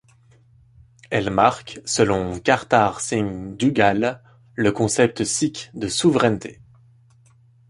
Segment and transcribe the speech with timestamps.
[1.11, 4.23] Elle marque, selon Kartar Singh Duggal,
[4.55, 6.59] le concept sikh de souveraineté.